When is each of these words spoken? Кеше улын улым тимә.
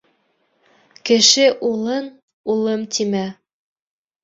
Кеше 1.09 1.45
улын 1.69 2.07
улым 2.51 2.89
тимә. 2.97 3.25